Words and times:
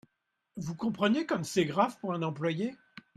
Vous 0.57 0.73
comprenez 0.73 1.27
comme 1.27 1.43
c’est 1.43 1.65
grave 1.65 1.95
pour 1.99 2.11
un 2.15 2.23
employé. 2.23 2.75